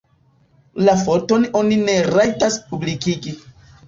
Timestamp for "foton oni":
1.01-1.77